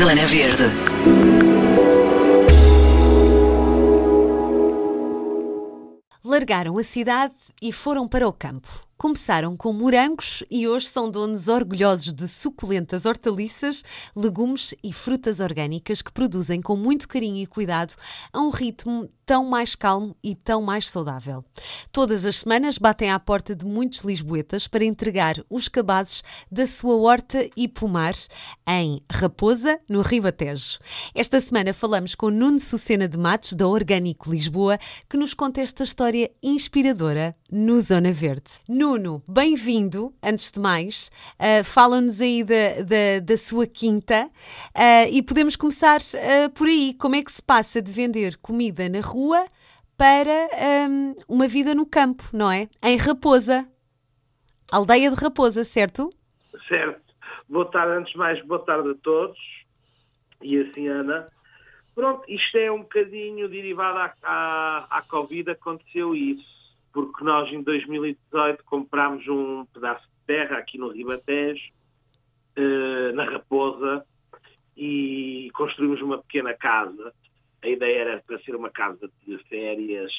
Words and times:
Zona 0.00 0.24
Verde. 0.24 0.64
Largaram 6.24 6.78
a 6.78 6.82
cidade 6.82 7.34
e 7.60 7.70
foram 7.70 8.08
para 8.08 8.26
o 8.26 8.32
campo. 8.32 8.82
Começaram 8.96 9.54
com 9.58 9.74
morangos 9.74 10.42
e 10.50 10.66
hoje 10.66 10.86
são 10.86 11.10
donos 11.10 11.48
orgulhosos 11.48 12.14
de 12.14 12.26
suculentas 12.26 13.04
hortaliças, 13.04 13.84
legumes 14.16 14.74
e 14.82 14.90
frutas 14.90 15.38
orgânicas 15.38 16.00
que 16.00 16.10
produzem 16.10 16.62
com 16.62 16.76
muito 16.76 17.06
carinho 17.06 17.42
e 17.42 17.46
cuidado 17.46 17.94
a 18.32 18.40
um 18.40 18.48
ritmo 18.48 19.06
tão 19.30 19.44
mais 19.44 19.76
calmo 19.76 20.16
e 20.24 20.34
tão 20.34 20.60
mais 20.60 20.90
saudável. 20.90 21.44
Todas 21.92 22.26
as 22.26 22.40
semanas 22.40 22.78
batem 22.78 23.12
à 23.12 23.20
porta 23.20 23.54
de 23.54 23.64
muitos 23.64 24.00
lisboetas 24.00 24.66
para 24.66 24.84
entregar 24.84 25.36
os 25.48 25.68
cabazes 25.68 26.24
da 26.50 26.66
sua 26.66 26.96
horta 26.96 27.48
e 27.56 27.68
pomar 27.68 28.14
em 28.66 29.00
Raposa, 29.08 29.78
no 29.88 30.02
Ribatejo. 30.02 30.80
Esta 31.14 31.40
semana 31.40 31.72
falamos 31.72 32.16
com 32.16 32.28
Nuno 32.28 32.58
Sucena 32.58 33.06
de 33.06 33.16
Matos, 33.16 33.52
da 33.52 33.68
Orgânico 33.68 34.32
Lisboa, 34.32 34.80
que 35.08 35.16
nos 35.16 35.32
conta 35.32 35.60
esta 35.60 35.84
história 35.84 36.28
inspiradora 36.42 37.36
no 37.48 37.80
Zona 37.80 38.10
Verde. 38.10 38.50
Nuno, 38.68 39.22
bem-vindo, 39.28 40.12
antes 40.20 40.50
de 40.50 40.58
mais. 40.58 41.08
Uh, 41.38 41.62
Fala-nos 41.62 42.20
aí 42.20 42.42
da, 42.42 42.82
da, 42.82 43.20
da, 43.22 43.36
sua 43.36 43.64
quinta 43.64 44.26
uh, 44.26 45.08
e 45.08 45.22
podemos 45.22 45.54
começar 45.54 46.00
uh, 46.00 46.50
por 46.50 46.66
aí. 46.66 46.94
Como 46.94 47.14
é 47.14 47.22
que 47.22 47.30
se 47.30 47.42
passa 47.42 47.80
de 47.80 47.92
vender 47.92 48.36
comida 48.38 48.88
na 48.88 49.00
rua? 49.00 49.19
Rua 49.20 49.46
para 49.98 50.48
um, 50.88 51.14
uma 51.28 51.46
vida 51.46 51.74
no 51.74 51.84
campo, 51.84 52.24
não 52.32 52.50
é? 52.50 52.68
Em 52.82 52.96
Raposa. 52.96 53.68
Aldeia 54.72 55.10
de 55.10 55.22
Raposa, 55.22 55.62
certo? 55.62 56.10
Certo. 56.66 57.14
Boa 57.46 57.70
tarde, 57.70 57.98
antes 57.98 58.12
de 58.12 58.18
mais, 58.18 58.42
boa 58.46 58.64
tarde 58.64 58.90
a 58.90 58.94
todos. 58.94 59.38
E 60.42 60.58
assim, 60.58 60.88
Ana. 60.88 61.28
Pronto, 61.94 62.24
isto 62.28 62.56
é 62.56 62.72
um 62.72 62.80
bocadinho 62.80 63.46
derivado 63.48 63.98
à, 63.98 64.14
à, 64.22 64.98
à 64.98 65.02
Covid, 65.02 65.50
aconteceu 65.50 66.14
isso. 66.14 66.48
Porque 66.92 67.22
nós, 67.22 67.52
em 67.52 67.62
2018, 67.62 68.64
comprámos 68.64 69.26
um 69.28 69.66
pedaço 69.66 70.02
de 70.02 70.26
terra 70.26 70.56
aqui 70.56 70.78
no 70.78 70.88
Ribatejo, 70.88 71.62
eh, 72.56 73.12
na 73.12 73.24
Raposa, 73.24 74.04
e 74.76 75.50
construímos 75.52 76.00
uma 76.00 76.18
pequena 76.18 76.54
casa 76.54 77.12
a 77.62 77.68
ideia 77.68 78.00
era 78.00 78.22
para 78.26 78.38
ser 78.40 78.54
uma 78.54 78.70
casa 78.70 79.10
de 79.26 79.38
férias. 79.44 80.12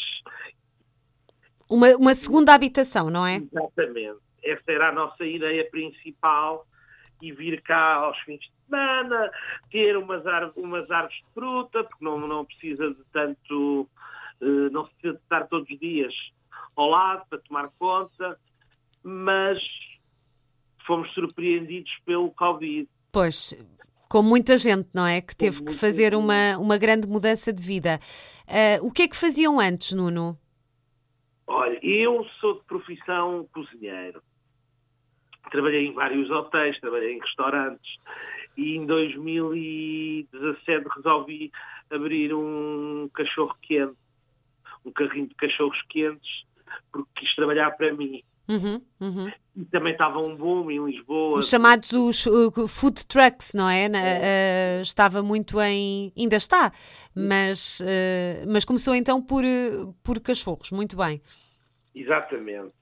Uma, 1.69 1.95
uma 1.95 2.13
segunda 2.13 2.53
habitação, 2.53 3.09
não 3.09 3.25
é? 3.25 3.37
Exatamente. 3.37 4.19
Essa 4.43 4.71
era 4.71 4.89
a 4.89 4.91
nossa 4.91 5.25
ideia 5.25 5.69
principal 5.69 6.65
e 7.21 7.31
vir 7.31 7.61
cá 7.61 7.95
aos 7.95 8.17
fins 8.19 8.39
de 8.39 8.51
semana, 8.65 9.31
ter 9.69 9.95
umas, 9.97 10.23
umas 10.55 10.89
árvores 10.89 11.17
de 11.17 11.33
fruta, 11.33 11.83
porque 11.83 12.03
não, 12.03 12.19
não 12.27 12.45
precisa 12.45 12.89
de 12.89 13.03
tanto, 13.13 13.87
uh, 14.41 14.69
não 14.71 14.85
se 14.87 14.93
precisa 14.93 15.13
de 15.13 15.23
estar 15.23 15.47
todos 15.47 15.69
os 15.69 15.79
dias 15.79 16.13
ao 16.75 16.89
lado 16.89 17.25
para 17.29 17.39
tomar 17.39 17.69
conta, 17.77 18.39
mas 19.03 19.59
fomos 20.85 21.11
surpreendidos 21.13 21.91
pelo 22.05 22.31
Covid. 22.31 22.89
Pois, 23.11 23.53
com 24.11 24.21
muita 24.21 24.57
gente, 24.57 24.89
não 24.93 25.07
é? 25.07 25.21
Que 25.21 25.33
teve 25.33 25.63
que 25.63 25.71
fazer 25.71 26.13
uma, 26.13 26.57
uma 26.57 26.77
grande 26.77 27.07
mudança 27.07 27.53
de 27.53 27.63
vida. 27.63 27.97
Uh, 28.45 28.85
o 28.85 28.91
que 28.91 29.03
é 29.03 29.07
que 29.07 29.15
faziam 29.15 29.57
antes, 29.57 29.93
Nuno? 29.93 30.37
Olha, 31.47 31.79
eu 31.81 32.25
sou 32.41 32.55
de 32.55 32.63
profissão 32.65 33.47
cozinheiro. 33.53 34.21
Trabalhei 35.49 35.87
em 35.87 35.93
vários 35.93 36.29
hotéis, 36.29 36.77
trabalhei 36.81 37.15
em 37.15 37.21
restaurantes 37.21 37.89
e 38.57 38.75
em 38.75 38.85
2017 38.85 40.85
resolvi 40.93 41.49
abrir 41.89 42.33
um 42.33 43.09
cachorro 43.13 43.55
quente, 43.61 43.95
um 44.83 44.91
carrinho 44.91 45.27
de 45.27 45.35
cachorros 45.35 45.81
quentes, 45.87 46.43
porque 46.91 47.09
quis 47.15 47.33
trabalhar 47.33 47.71
para 47.71 47.93
mim. 47.93 48.21
Uhum, 48.51 48.81
uhum. 48.99 49.31
E 49.55 49.65
também 49.65 49.93
estava 49.93 50.19
um 50.19 50.35
boom 50.35 50.69
em 50.69 50.85
Lisboa. 50.85 51.39
Os 51.39 51.49
chamados 51.49 51.93
os, 51.93 52.25
uh, 52.25 52.67
food 52.67 53.05
trucks, 53.07 53.53
não 53.53 53.69
é? 53.69 53.85
é. 53.85 54.79
Uh, 54.79 54.81
estava 54.81 55.23
muito 55.23 55.61
em. 55.61 56.11
ainda 56.17 56.35
está, 56.35 56.71
mas, 57.15 57.79
uh, 57.79 58.45
mas 58.51 58.65
começou 58.65 58.93
então 58.93 59.21
por, 59.21 59.43
uh, 59.45 59.93
por 60.03 60.19
cachorros, 60.19 60.71
muito 60.71 60.97
bem. 60.97 61.21
Exatamente. 61.95 62.73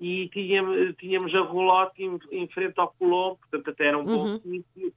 E 0.00 0.28
tínhamos, 0.28 0.94
tínhamos 0.96 1.34
a 1.34 1.40
rolote 1.40 2.02
em, 2.04 2.18
em, 2.30 2.48
frente 2.48 2.78
ao 2.78 2.94
Colombo, 2.98 3.38
portanto 3.38 3.70
até 3.70 3.86
era 3.86 3.98
um 3.98 4.04
bom 4.04 4.26
uhum. 4.26 4.40
sítio. 4.40 4.94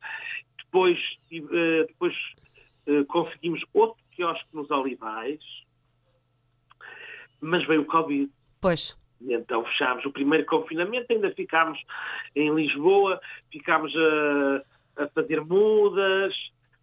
Depois, 0.57 0.99
uh, 1.31 1.87
depois 1.87 2.13
conseguimos 3.07 3.61
outro 3.71 4.03
quiosque 4.11 4.47
nos 4.51 4.69
Olivais, 4.71 5.39
mas 7.39 7.65
veio 7.67 7.81
o 7.81 7.85
Covid. 7.85 8.31
Pois. 8.59 8.97
E 9.21 9.33
então 9.33 9.63
fechámos 9.65 10.05
o 10.05 10.11
primeiro 10.11 10.45
confinamento, 10.45 11.11
ainda 11.11 11.31
ficámos 11.31 11.79
em 12.35 12.53
Lisboa, 12.53 13.19
ficámos 13.51 13.93
a, 13.95 15.03
a 15.03 15.07
fazer 15.09 15.41
mudas, 15.41 16.33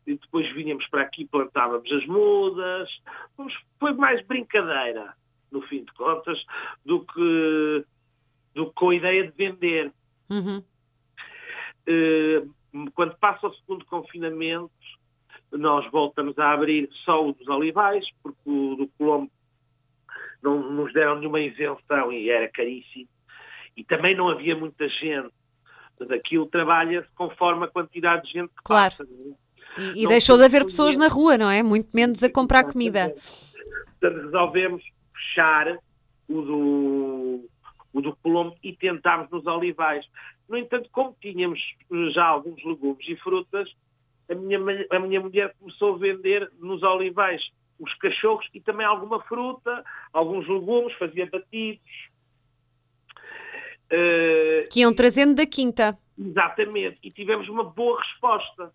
e 0.07 0.15
depois 0.17 0.53
vinhamos 0.55 0.87
para 0.89 1.03
aqui 1.03 1.25
plantávamos 1.27 1.91
as 1.91 2.07
mudas. 2.07 2.89
Foi 3.79 3.93
mais 3.95 4.25
brincadeira, 4.27 5.15
no 5.51 5.63
fim 5.63 5.85
de 5.85 5.93
contas, 5.93 6.39
do 6.85 7.01
que, 7.01 7.85
do 8.55 8.67
que 8.67 8.73
com 8.75 8.91
a 8.91 8.95
ideia 8.95 9.27
de 9.27 9.33
vender. 9.37 9.93
Uhum. 10.31 10.63
Uh, 11.89 12.91
quando 12.95 13.17
passa 13.17 13.47
o 13.47 13.55
segundo 13.55 13.85
confinamento, 13.87 14.71
nós 15.53 15.91
voltamos 15.91 16.39
a 16.39 16.53
abrir 16.53 16.89
só 17.05 17.27
o 17.27 17.33
dos 17.33 17.49
olivais, 17.49 18.05
porque 18.23 18.39
o 18.45 18.77
do 18.77 18.89
Colombo 18.99 19.31
não 20.47 20.73
nos 20.73 20.93
deram 20.93 21.19
nenhuma 21.19 21.41
isenção 21.41 22.13
e 22.13 22.31
era 22.31 22.49
caríssimo. 22.49 23.09
E 23.77 23.85
também 23.85 24.17
não 24.17 24.29
havia 24.29 24.57
muita 24.57 24.89
gente. 24.89 25.31
Mas 25.99 26.11
aquilo 26.11 26.47
trabalha-se 26.47 27.09
conforme 27.15 27.65
a 27.65 27.69
quantidade 27.69 28.27
de 28.27 28.33
gente 28.33 28.49
que 28.49 28.63
claro. 28.63 28.95
passa. 28.97 29.03
É? 29.79 29.83
E, 29.83 30.05
e 30.05 30.07
deixou 30.07 30.39
de 30.39 30.45
haver 30.45 30.65
pessoas 30.65 30.97
na 30.97 31.09
rua, 31.09 31.37
não 31.37 31.51
é? 31.51 31.63
Muito 31.63 31.89
menos 31.95 32.23
a 32.23 32.31
comprar 32.31 32.65
comida. 32.65 33.15
Portanto, 34.01 34.25
resolvemos 34.25 34.83
fechar 35.15 35.79
o 36.29 36.43
do, 36.43 37.49
o 37.93 38.01
do 38.01 38.17
Colombo 38.17 38.57
e 38.63 38.75
tentámos 38.75 39.31
nos 39.31 39.47
olivais. 39.47 40.05
No 40.49 40.57
entanto, 40.57 40.89
como 40.93 41.17
tínhamos 41.21 41.61
já 42.15 42.25
alguns 42.25 42.63
legumes 42.65 43.07
e 43.09 43.17
frutas, 43.17 43.69
a 44.31 44.35
minha, 44.35 44.59
a 44.91 44.99
minha 44.99 45.21
mulher 45.21 45.55
começou 45.59 45.95
a 45.95 45.99
vender 45.99 46.51
nos 46.59 46.83
olivais 46.83 47.43
os 47.79 47.95
cachorros 47.95 48.47
e 48.55 48.61
também 48.61 48.87
alguma 48.87 49.21
fruta, 49.23 49.85
alguns 50.13 50.49
legumes, 50.49 50.95
fazia 50.99 51.27
batidos. 51.27 52.09
Uh, 53.87 54.69
que 54.71 54.81
iam 54.81 54.95
trazendo 54.95 55.35
da 55.35 55.47
quinta. 55.47 55.97
Exatamente, 56.19 56.99
e 57.03 57.11
tivemos 57.11 57.49
uma 57.49 57.65
boa 57.65 58.01
resposta. 58.01 58.73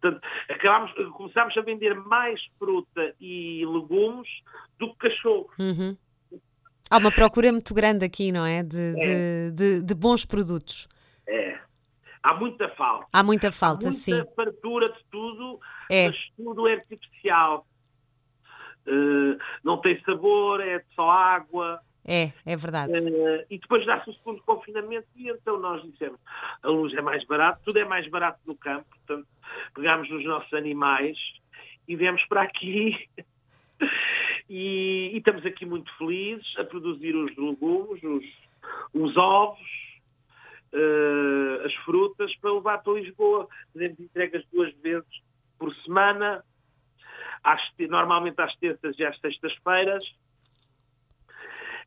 Portanto, 0.00 0.26
acabámos, 0.50 0.92
começámos 1.16 1.56
a 1.56 1.62
vender 1.62 1.94
mais 1.94 2.40
fruta 2.58 3.14
e 3.18 3.64
legumes 3.64 4.28
do 4.78 4.92
que 4.92 5.08
cachorro. 5.08 5.48
Uhum. 5.58 5.96
Há 6.90 6.98
uma 6.98 7.10
procura 7.10 7.50
muito 7.50 7.72
grande 7.72 8.04
aqui, 8.04 8.30
não 8.30 8.44
é? 8.44 8.62
De, 8.62 8.94
é. 8.98 9.50
de, 9.50 9.52
de, 9.52 9.82
de 9.82 9.94
bons 9.94 10.26
produtos. 10.26 10.86
É. 11.26 11.58
Há 12.22 12.34
muita 12.34 12.68
falta. 12.70 13.06
Há 13.12 13.22
muita 13.22 13.50
falta, 13.50 13.88
Há 13.88 13.90
muita 13.90 14.02
sim. 14.02 14.24
fartura 14.36 14.92
de 14.92 15.04
tudo, 15.10 15.58
é. 15.90 16.08
mas 16.08 16.16
tudo 16.36 16.68
é 16.68 16.74
artificial. 16.74 17.66
Uh, 18.86 19.38
não 19.62 19.78
tem 19.78 20.00
sabor, 20.02 20.60
é 20.60 20.82
só 20.94 21.10
água. 21.10 21.80
É, 22.06 22.32
é 22.44 22.56
verdade. 22.56 22.92
Uh, 22.92 23.44
e 23.48 23.58
depois 23.58 23.86
dá-se 23.86 24.10
o 24.10 24.14
segundo 24.14 24.42
confinamento 24.42 25.06
e 25.16 25.30
então 25.30 25.58
nós 25.58 25.82
dissemos, 25.82 26.20
a 26.62 26.68
luz 26.68 26.92
é 26.94 27.00
mais 27.00 27.24
barata, 27.24 27.60
tudo 27.64 27.78
é 27.78 27.84
mais 27.84 28.06
barato 28.08 28.40
no 28.46 28.54
campo, 28.54 28.84
portanto 28.90 29.26
pegámos 29.74 30.10
os 30.10 30.24
nossos 30.24 30.52
animais 30.52 31.16
e 31.88 31.96
viemos 31.96 32.22
para 32.26 32.42
aqui 32.42 33.08
e, 34.50 35.12
e, 35.14 35.16
estamos 35.16 35.46
aqui 35.46 35.64
muito 35.64 35.90
felizes 35.96 36.46
a 36.58 36.64
produzir 36.64 37.16
os 37.16 37.34
legumes, 37.38 38.02
os, 38.02 38.24
os 38.92 39.16
ovos, 39.16 39.60
uh, 40.74 41.64
as 41.64 41.74
frutas 41.86 42.34
para 42.36 42.52
levar 42.52 42.78
para 42.82 42.92
Lisboa. 42.92 43.48
Fazemos 43.72 43.98
entregas 43.98 44.44
duas 44.52 44.74
vezes 44.82 45.08
por 45.58 45.74
semana 45.76 46.44
às, 47.44 47.60
normalmente 47.88 48.40
às 48.40 48.54
terças 48.56 48.98
e 48.98 49.04
às 49.04 49.18
sextas-feiras, 49.20 50.02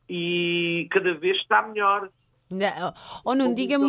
e 0.08 0.88
cada 0.90 1.14
vez 1.14 1.36
está 1.38 1.62
melhor. 1.62 2.08
Não, 2.50 2.94
ou 3.24 3.34
não, 3.34 3.52
diga-me. 3.52 3.86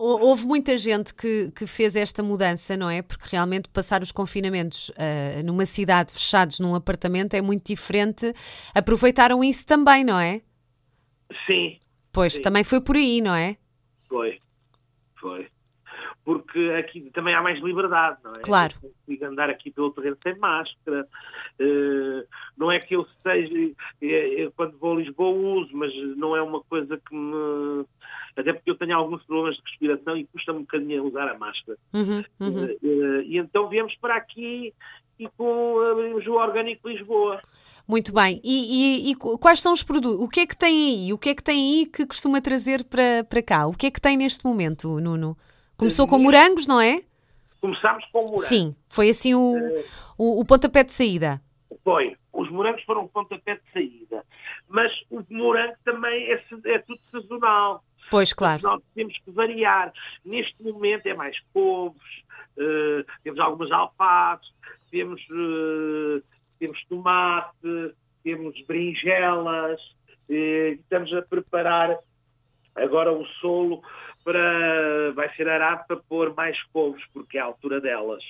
Houve 0.00 0.46
muita 0.46 0.78
gente 0.78 1.12
que, 1.12 1.50
que 1.50 1.66
fez 1.66 1.96
esta 1.96 2.22
mudança, 2.22 2.76
não 2.76 2.88
é? 2.88 3.02
Porque 3.02 3.26
realmente 3.32 3.68
passar 3.68 4.00
os 4.00 4.12
confinamentos 4.12 4.90
uh, 4.90 5.44
numa 5.44 5.66
cidade 5.66 6.12
fechados 6.12 6.60
num 6.60 6.72
apartamento 6.76 7.34
é 7.34 7.42
muito 7.42 7.66
diferente. 7.66 8.32
Aproveitaram 8.72 9.42
isso 9.42 9.66
também, 9.66 10.04
não 10.04 10.18
é? 10.18 10.40
Sim. 11.46 11.80
Pois, 12.12 12.34
sim. 12.36 12.42
também 12.42 12.62
foi 12.62 12.80
por 12.80 12.94
aí, 12.94 13.20
não 13.20 13.34
é? 13.34 13.56
Foi, 14.08 14.38
foi. 15.20 15.48
Porque 16.28 16.58
aqui 16.78 17.10
também 17.14 17.34
há 17.34 17.40
mais 17.40 17.58
liberdade, 17.58 18.18
não 18.22 18.32
é? 18.32 18.40
Claro. 18.40 18.74
Eu 18.82 18.90
consigo 18.90 19.24
andar 19.24 19.48
aqui 19.48 19.70
pelo 19.70 19.90
terreno 19.92 20.18
sem 20.22 20.36
máscara. 20.36 21.08
Uh, 21.58 22.22
não 22.54 22.70
é 22.70 22.78
que 22.78 22.94
eu 22.94 23.06
seja, 23.22 23.74
é, 24.02 24.42
é, 24.42 24.50
quando 24.54 24.76
vou 24.76 24.92
a 24.92 24.96
Lisboa 24.96 25.34
uso, 25.34 25.70
mas 25.72 25.90
não 26.18 26.36
é 26.36 26.42
uma 26.42 26.60
coisa 26.64 26.98
que 26.98 27.14
me. 27.14 27.86
Até 28.36 28.52
porque 28.52 28.70
eu 28.70 28.74
tenho 28.74 28.94
alguns 28.94 29.24
problemas 29.24 29.56
de 29.56 29.62
respiração 29.70 30.18
e 30.18 30.26
custa-me 30.26 30.58
um 30.58 30.62
bocadinho 30.64 31.02
a 31.02 31.06
usar 31.06 31.28
a 31.28 31.38
máscara. 31.38 31.78
Uhum, 31.94 32.22
uhum. 32.40 32.64
Uh, 32.82 33.22
e 33.22 33.38
então 33.38 33.66
viemos 33.70 33.94
para 33.94 34.16
aqui 34.16 34.74
e 35.18 35.28
com 35.30 35.80
abrimos 35.80 36.26
o 36.26 36.34
Orgânico 36.34 36.90
Lisboa. 36.90 37.40
Muito 37.88 38.12
bem. 38.12 38.38
E, 38.44 39.06
e, 39.08 39.12
e, 39.12 39.14
quais 39.16 39.60
são 39.60 39.72
os 39.72 39.82
produtos? 39.82 40.22
O 40.22 40.28
que 40.28 40.40
é 40.40 40.46
que 40.46 40.54
tem 40.54 41.06
aí? 41.06 41.12
O 41.14 41.16
que 41.16 41.30
é 41.30 41.34
que 41.34 41.42
tem 41.42 41.78
aí 41.78 41.86
que 41.86 42.04
costuma 42.04 42.38
trazer 42.38 42.84
para, 42.84 43.24
para 43.24 43.42
cá? 43.42 43.66
O 43.66 43.72
que 43.72 43.86
é 43.86 43.90
que 43.90 43.98
tem 43.98 44.14
neste 44.14 44.44
momento, 44.44 45.00
Nuno? 45.00 45.34
Começou 45.78 46.08
com 46.08 46.18
morangos, 46.18 46.66
não 46.66 46.80
é? 46.80 47.02
Começámos 47.60 48.04
com 48.12 48.22
morangos. 48.22 48.46
Sim, 48.46 48.74
foi 48.88 49.10
assim 49.10 49.34
o, 49.34 49.56
uh, 49.56 49.84
o, 50.18 50.40
o, 50.40 50.44
pontapé 50.44 50.82
de 50.82 50.92
saída. 50.92 51.40
Foi. 51.84 52.16
Os 52.32 52.50
morangos 52.50 52.82
foram 52.84 53.04
o 53.04 53.08
pontapé 53.08 53.54
de 53.54 53.72
saída. 53.72 54.24
Mas 54.68 54.92
o 55.10 55.22
morango 55.30 55.76
também 55.84 56.32
é, 56.32 56.44
é 56.66 56.78
tudo 56.80 57.00
sazonal. 57.10 57.82
Pois, 58.10 58.32
claro. 58.32 58.62
Nós 58.62 58.82
temos 58.94 59.16
que 59.18 59.30
variar. 59.30 59.92
Neste 60.24 60.62
momento 60.62 61.06
é 61.06 61.14
mais 61.14 61.38
couves, 61.52 62.02
uh, 62.56 63.04
temos 63.22 63.38
algumas 63.40 63.70
alfaces, 63.70 64.52
temos... 64.90 65.20
Uh, 65.30 66.22
temos 66.58 66.84
tomate, 66.86 67.94
temos 68.22 68.60
berinjelas, 68.66 69.80
estamos 70.28 71.12
a 71.14 71.22
preparar 71.22 71.96
agora 72.82 73.12
o 73.12 73.24
solo 73.40 73.82
para 74.24 75.12
vai 75.14 75.34
ser 75.34 75.48
arado 75.48 75.86
para 75.86 75.96
pôr 75.96 76.34
mais 76.34 76.60
couves, 76.64 77.02
porque 77.12 77.38
é 77.38 77.40
a 77.40 77.44
altura 77.44 77.80
delas. 77.80 78.22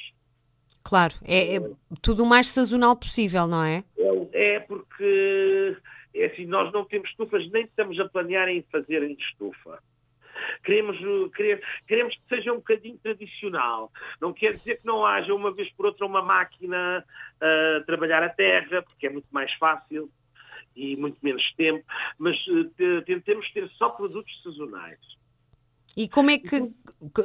Claro, 0.84 1.14
é, 1.24 1.56
é 1.56 1.60
tudo 2.02 2.22
o 2.22 2.26
mais 2.26 2.48
sazonal 2.48 2.96
possível, 2.96 3.46
não 3.46 3.64
é? 3.64 3.84
É, 4.32 4.54
é 4.54 4.60
porque 4.60 5.76
é 6.14 6.26
assim, 6.26 6.46
nós 6.46 6.72
não 6.72 6.84
temos 6.84 7.08
estufas, 7.10 7.50
nem 7.50 7.64
estamos 7.64 7.98
a 8.00 8.08
planear 8.08 8.48
em 8.48 8.62
fazer 8.70 9.02
em 9.02 9.14
estufa. 9.14 9.82
Queremos, 10.64 10.96
queremos, 11.34 11.64
queremos 11.86 12.14
que 12.14 12.22
seja 12.28 12.52
um 12.52 12.56
bocadinho 12.56 12.98
tradicional. 12.98 13.90
Não 14.20 14.32
quer 14.32 14.52
dizer 14.52 14.80
que 14.80 14.86
não 14.86 15.04
haja 15.04 15.34
uma 15.34 15.52
vez 15.52 15.70
por 15.72 15.86
outra 15.86 16.06
uma 16.06 16.22
máquina 16.22 17.04
a 17.40 17.82
trabalhar 17.84 18.22
a 18.22 18.28
terra, 18.28 18.82
porque 18.82 19.06
é 19.06 19.10
muito 19.10 19.28
mais 19.30 19.52
fácil 19.54 20.10
e 20.78 20.96
muito 20.96 21.18
menos 21.22 21.42
tempo, 21.56 21.84
mas 22.18 22.36
uh, 22.46 23.02
tentemos 23.04 23.50
ter 23.52 23.68
só 23.76 23.88
produtos 23.90 24.32
sazonais. 24.42 24.98
E 25.96 26.08
como 26.08 26.30
é 26.30 26.38
que 26.38 26.70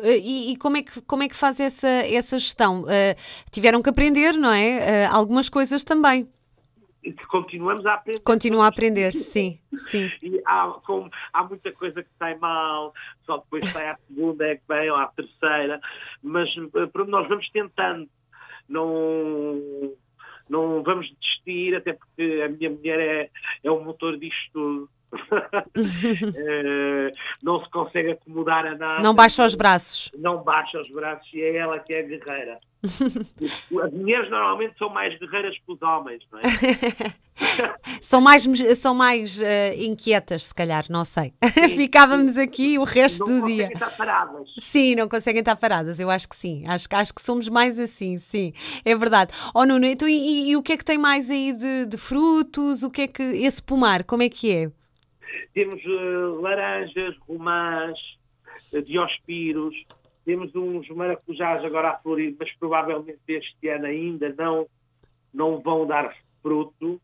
e, 0.04 0.58
como 0.58 0.78
é 0.78 0.82
que 0.82 1.02
como 1.02 1.22
é 1.22 1.28
que 1.28 1.36
faz 1.36 1.60
essa 1.60 1.88
essa 1.88 2.40
gestão? 2.40 2.84
Uh, 2.84 3.16
tiveram 3.52 3.84
que 3.84 3.90
aprender, 3.90 4.34
não 4.34 4.52
é? 4.52 5.08
Uh, 5.08 5.16
algumas 5.16 5.48
coisas 5.48 5.84
também 5.84 6.28
continuamos 7.28 7.86
a 7.86 7.96
aprender. 7.96 8.22
Continua 8.22 8.66
a 8.66 8.68
aprender, 8.68 9.12
sim, 9.12 9.60
sim. 9.76 10.12
E 10.22 10.42
há, 10.46 10.80
como, 10.86 11.10
há 11.34 11.44
muita 11.44 11.72
coisa 11.74 12.02
que 12.02 12.10
sai 12.18 12.36
mal, 12.36 12.94
só 13.26 13.38
depois 13.38 13.68
sai 13.70 13.90
à 13.90 13.98
segunda 14.08 14.46
é 14.48 14.56
que 14.56 14.64
vem, 14.68 14.90
ou 14.90 14.96
à 14.96 15.08
terceira, 15.08 15.82
mas 16.22 16.50
eh, 16.58 17.06
nós 17.08 17.28
vamos 17.28 17.50
tentando, 17.50 18.10
não, 18.70 19.94
não 20.54 20.84
vamos 20.84 21.12
desistir, 21.20 21.76
até 21.76 21.94
porque 21.94 22.42
a 22.46 22.48
minha 22.48 22.70
mulher 22.70 23.00
é, 23.00 23.30
é 23.64 23.72
o 23.72 23.84
motor 23.84 24.18
disto 24.18 24.52
tudo. 24.54 24.90
Eh, 26.36 27.12
não 27.42 27.64
se 27.64 27.70
consegue 27.70 28.12
acomodar 28.12 28.66
a 28.66 28.76
nada. 28.76 29.04
Não 29.04 29.14
baixa 29.14 29.46
os 29.46 29.56
braços. 29.56 30.12
Não 30.18 30.44
baixa 30.44 30.80
os 30.80 30.90
braços 30.90 31.28
e 31.34 31.42
é 31.42 31.58
ela 31.58 31.80
que 31.80 31.94
é 31.94 32.04
guerreira. 32.04 32.60
As 32.84 33.94
mulheres 33.94 34.30
normalmente 34.30 34.78
são 34.78 34.90
mais 34.90 35.18
guerreiras 35.18 35.56
que 35.56 35.72
os 35.72 35.82
homens, 35.82 36.22
não 36.32 36.40
é? 36.40 36.44
são 38.02 38.20
mais, 38.20 38.44
são 38.78 38.94
mais 38.94 39.42
uh, 39.42 39.46
inquietas, 39.78 40.46
se 40.46 40.54
calhar, 40.54 40.86
não 40.90 41.06
sei. 41.06 41.34
Sim, 41.54 41.78
Ficávamos 41.78 42.34
sim. 42.34 42.42
aqui 42.42 42.78
o 42.78 42.84
resto 42.84 43.26
não 43.26 43.40
do 43.40 43.48
dia. 43.48 43.64
Não 43.64 43.72
conseguem 43.72 43.74
estar 43.74 43.98
paradas. 43.98 44.50
Sim, 44.58 44.96
não 44.96 45.08
conseguem 45.08 45.40
estar 45.40 45.56
paradas, 45.56 46.00
eu 46.00 46.10
acho 46.10 46.28
que 46.28 46.36
sim. 46.36 46.68
Acho, 46.68 46.88
acho 46.92 47.14
que 47.14 47.22
somos 47.22 47.48
mais 47.48 47.80
assim, 47.80 48.18
sim. 48.18 48.54
É 48.84 48.94
verdade. 48.96 49.32
Oh, 49.54 49.66
Nuno, 49.66 49.86
então, 49.86 50.08
e, 50.08 50.50
e 50.50 50.58
o 50.58 50.62
que 50.62 50.74
é 50.74 50.78
que 50.78 50.86
tem 50.86 50.98
mais 50.98 51.32
aí 51.32 51.54
de, 51.54 51.86
de, 51.86 51.98
frutos? 51.98 52.84
O 52.84 52.92
que 52.92 53.04
é 53.04 53.08
que. 53.08 53.24
Esse 53.24 53.64
pomar, 53.64 54.04
como 54.04 54.24
é 54.24 54.30
que 54.30 54.52
é? 54.52 54.72
Temos 55.54 55.84
uh, 55.86 56.42
laranjas, 56.42 57.16
romãs, 57.28 57.98
uh, 58.72 58.82
diospiros 58.82 59.76
temos 60.26 60.56
uns 60.56 60.88
maracujás 60.90 61.64
agora 61.64 61.92
a 61.92 61.98
florir, 61.98 62.36
mas 62.40 62.52
provavelmente 62.58 63.20
este 63.28 63.68
ano 63.68 63.86
ainda 63.86 64.34
não, 64.38 64.68
não 65.34 65.60
vão 65.60 65.86
dar 65.86 66.16
fruto. 66.42 67.02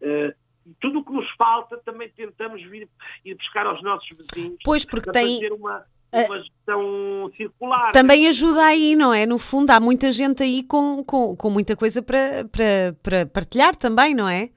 Uh, 0.00 0.34
tudo 0.78 1.00
o 1.00 1.04
que 1.04 1.12
nos 1.12 1.28
falta 1.32 1.76
também 1.78 2.08
tentamos 2.10 2.62
vir 2.64 2.88
ir 3.24 3.34
buscar 3.34 3.66
aos 3.66 3.82
nossos 3.82 4.08
vizinhos. 4.10 4.58
Pois, 4.64 4.84
porque 4.84 5.10
tem. 5.10 5.36
Fazer 5.36 5.52
uma, 5.52 5.84
uma 6.12 6.38
gestão 6.40 7.32
circular. 7.36 7.90
Também 7.92 8.28
ajuda 8.28 8.64
aí, 8.66 8.94
não 8.94 9.14
é? 9.14 9.24
No 9.24 9.38
fundo, 9.38 9.70
há 9.70 9.80
muita 9.80 10.12
gente 10.12 10.42
aí 10.42 10.62
com, 10.62 11.02
com, 11.02 11.34
com 11.34 11.50
muita 11.50 11.74
coisa 11.74 12.02
para, 12.02 12.44
para, 12.44 12.96
para 13.02 13.26
partilhar 13.26 13.74
também, 13.74 14.14
não 14.14 14.28
é? 14.28 14.50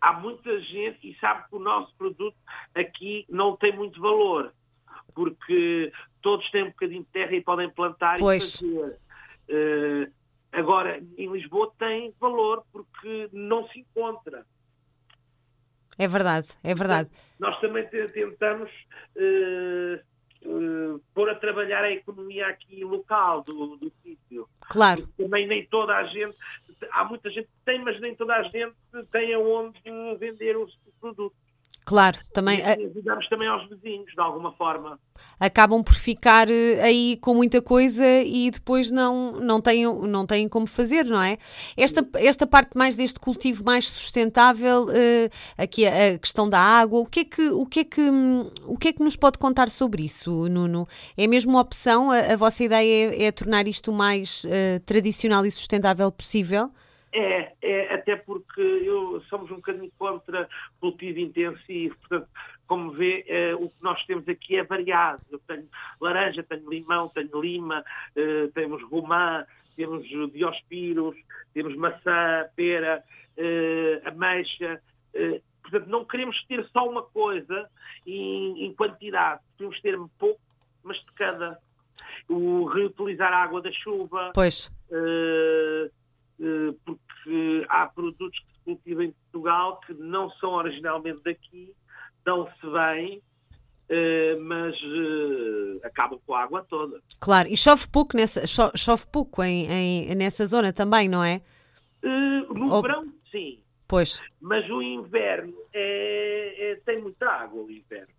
Há 0.00 0.12
muita 0.12 0.58
gente 0.60 1.10
e 1.10 1.18
sabe 1.20 1.48
que 1.48 1.56
o 1.56 1.58
nosso 1.58 1.92
produto 1.96 2.36
aqui 2.74 3.24
não 3.28 3.56
tem 3.56 3.74
muito 3.74 4.00
valor 4.00 4.52
porque 5.14 5.92
todos 6.22 6.48
têm 6.50 6.64
um 6.64 6.70
bocadinho 6.70 7.02
de 7.02 7.08
terra 7.10 7.34
e 7.34 7.42
podem 7.42 7.70
plantar 7.70 8.18
pois. 8.18 8.60
e 8.60 8.72
fazer. 8.72 8.98
Uh, 9.48 10.12
agora, 10.52 11.02
em 11.16 11.32
Lisboa 11.32 11.72
tem 11.78 12.14
valor 12.20 12.64
porque 12.72 13.28
não 13.32 13.68
se 13.68 13.80
encontra. 13.80 14.46
É 15.98 16.08
verdade, 16.08 16.48
é 16.62 16.74
verdade. 16.74 17.10
Nós 17.38 17.58
também 17.60 17.86
tentamos 17.86 18.70
uh, 19.16 20.48
uh, 20.48 21.02
pôr 21.12 21.28
a 21.28 21.34
trabalhar 21.34 21.84
a 21.84 21.92
economia 21.92 22.46
aqui 22.46 22.84
local 22.84 23.42
do, 23.42 23.76
do 23.76 23.92
sítio. 24.02 24.48
Claro. 24.60 25.02
Porque 25.02 25.24
também 25.24 25.46
nem 25.46 25.66
toda 25.66 25.94
a 25.94 26.04
gente, 26.04 26.36
há 26.92 27.04
muita 27.04 27.28
gente 27.30 27.46
que 27.46 27.64
tem, 27.64 27.82
mas 27.82 28.00
nem 28.00 28.14
toda 28.14 28.34
a 28.34 28.42
gente 28.44 28.74
tem 29.10 29.34
aonde 29.34 29.82
vender 30.18 30.56
os 30.56 30.74
produtos. 31.00 31.39
Claro, 31.90 32.18
também. 32.32 32.60
E 32.60 32.86
ajudamos 32.86 33.28
também 33.28 33.48
aos 33.48 33.68
vizinhos, 33.68 34.12
de 34.14 34.20
alguma 34.20 34.52
forma. 34.52 34.96
Acabam 35.40 35.82
por 35.82 35.96
ficar 35.96 36.48
eh, 36.48 36.80
aí 36.80 37.18
com 37.20 37.34
muita 37.34 37.60
coisa 37.60 38.06
e 38.22 38.48
depois 38.48 38.92
não, 38.92 39.32
não, 39.32 39.60
têm, 39.60 39.92
não 40.06 40.24
têm 40.24 40.48
como 40.48 40.68
fazer, 40.68 41.04
não 41.04 41.20
é? 41.20 41.36
Esta, 41.76 42.08
esta 42.14 42.46
parte 42.46 42.78
mais 42.78 42.94
deste 42.94 43.18
cultivo 43.18 43.64
mais 43.64 43.88
sustentável, 43.88 44.84
uh, 44.84 45.30
aqui 45.58 45.84
a, 45.84 46.14
a, 46.14 46.18
questão 46.20 46.48
da 46.48 46.60
água, 46.60 47.00
o 47.00 47.06
que, 47.06 47.20
é 47.20 47.24
que, 47.24 47.48
o, 47.50 47.66
que 47.66 47.80
é 47.80 47.84
que, 47.84 48.08
o 48.66 48.78
que 48.78 48.88
é 48.88 48.92
que 48.92 49.02
nos 49.02 49.16
pode 49.16 49.36
contar 49.36 49.68
sobre 49.68 50.04
isso, 50.04 50.48
Nuno? 50.48 50.86
É 51.16 51.26
mesmo 51.26 51.50
uma 51.50 51.60
opção? 51.60 52.12
A, 52.12 52.18
a 52.18 52.36
vossa 52.36 52.62
ideia 52.62 53.12
é, 53.12 53.24
é, 53.24 53.32
tornar 53.32 53.66
isto 53.66 53.90
o 53.90 53.94
mais 53.94 54.44
uh, 54.44 54.78
tradicional 54.86 55.44
e 55.44 55.50
sustentável 55.50 56.12
possível? 56.12 56.70
É, 57.12 57.52
é, 57.60 57.94
até 57.94 58.14
porque 58.14 58.60
eu, 58.60 59.20
somos 59.22 59.50
um 59.50 59.56
bocadinho 59.56 59.90
contra 59.98 60.48
cultivo 60.80 61.18
intensivo, 61.18 61.96
portanto, 61.98 62.28
como 62.68 62.92
vê, 62.92 63.24
é, 63.26 63.54
o 63.54 63.68
que 63.68 63.82
nós 63.82 64.04
temos 64.06 64.28
aqui 64.28 64.56
é 64.56 64.62
variado. 64.62 65.20
Eu 65.30 65.40
tenho 65.40 65.68
laranja, 66.00 66.42
tenho 66.44 66.70
limão, 66.70 67.08
tenho 67.08 67.40
lima, 67.40 67.84
é, 68.14 68.46
temos 68.54 68.82
romã, 68.84 69.44
temos 69.76 70.06
diospiros, 70.32 71.16
temos 71.52 71.74
maçã, 71.76 72.46
pera, 72.54 73.02
é, 73.36 74.02
ameixa. 74.04 74.80
portanto, 75.62 75.88
não 75.88 76.04
queremos 76.04 76.40
ter 76.44 76.64
só 76.66 76.88
uma 76.88 77.02
coisa 77.02 77.68
em, 78.06 78.66
em 78.66 78.74
quantidade, 78.74 79.40
queremos 79.56 79.80
ter 79.80 79.98
pouco, 80.16 80.40
mas 80.84 80.96
de 80.98 81.12
cada. 81.16 81.58
O 82.28 82.66
reutilizar 82.66 83.32
a 83.32 83.42
água 83.42 83.60
da 83.60 83.72
chuva. 83.72 84.30
Pois. 84.32 84.70
Eh, 84.90 85.90
porque 86.84 87.66
há 87.68 87.86
produtos 87.86 88.38
que 88.38 88.52
se 88.52 88.60
cultivam 88.64 89.04
em 89.04 89.12
Portugal 89.12 89.80
que 89.80 89.94
não 89.94 90.30
são 90.32 90.50
originalmente 90.50 91.22
daqui, 91.22 91.74
dão-se 92.24 92.66
bem, 92.66 93.22
Uh, 93.90 94.40
mas 94.42 94.72
uh, 94.82 95.80
acabam 95.82 96.16
com 96.24 96.32
a 96.32 96.44
água 96.44 96.64
toda. 96.70 97.00
Claro, 97.18 97.48
e 97.48 97.56
chove 97.56 97.88
pouco, 97.88 98.16
nessa, 98.16 98.46
cho 98.46 98.70
chove 98.76 99.04
pouco 99.10 99.42
em, 99.42 99.66
em, 99.66 100.14
nessa 100.14 100.46
zona 100.46 100.72
também, 100.72 101.08
não 101.08 101.24
é? 101.24 101.42
No 102.00 102.72
Ou... 102.72 102.82
verão, 102.82 103.04
sim. 103.32 103.60
Pois. 103.88 104.22
Mas 104.40 104.70
o 104.70 104.80
inverno 104.80 105.54
é, 105.74 106.70
é, 106.70 106.76
tem 106.86 107.02
muita 107.02 107.28
água, 107.28 107.64
o 107.64 107.68
inverno. 107.68 108.14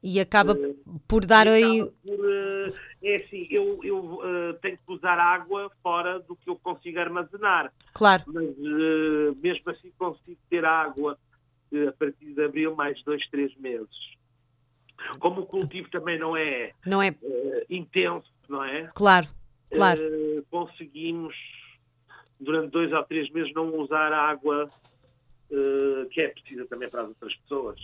E 0.00 0.20
acaba 0.20 0.56
por 1.08 1.26
dar 1.26 1.48
aí. 1.48 1.84
Por, 2.04 2.74
é 3.02 3.16
assim, 3.16 3.46
eu, 3.50 3.80
eu 3.82 3.98
uh, 3.98 4.54
tenho 4.62 4.76
que 4.76 4.92
usar 4.92 5.18
água 5.18 5.70
fora 5.82 6.20
do 6.20 6.36
que 6.36 6.48
eu 6.48 6.56
consigo 6.56 6.98
armazenar. 6.98 7.72
Claro. 7.92 8.22
Mas 8.28 8.44
uh, 8.44 9.36
mesmo 9.42 9.70
assim 9.70 9.90
consigo 9.98 10.38
ter 10.48 10.64
água 10.64 11.18
uh, 11.72 11.88
a 11.88 11.92
partir 11.92 12.32
de 12.32 12.44
abril 12.44 12.74
mais 12.76 13.02
dois, 13.02 13.26
três 13.28 13.54
meses. 13.56 14.12
Como 15.18 15.40
o 15.40 15.46
cultivo 15.46 15.90
também 15.90 16.16
não 16.16 16.36
é, 16.36 16.70
não 16.86 17.02
é... 17.02 17.12
intenso, 17.68 18.30
não 18.48 18.64
é? 18.64 18.88
Claro, 18.94 19.26
claro. 19.68 20.00
conseguimos, 20.48 21.34
durante 22.38 22.70
dois 22.70 22.92
ou 22.92 23.02
três 23.02 23.28
meses, 23.32 23.52
não 23.52 23.74
usar 23.80 24.12
água 24.12 24.70
que 26.12 26.20
é 26.20 26.28
precisa 26.28 26.64
também 26.66 26.88
para 26.88 27.02
as 27.02 27.08
outras 27.08 27.34
pessoas. 27.34 27.80